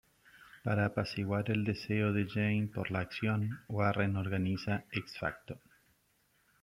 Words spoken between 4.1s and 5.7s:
organiza X-Factor.